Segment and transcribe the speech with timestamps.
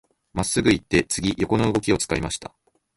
[0.33, 2.55] 真っすぐ行って、次、横の動きを使いました。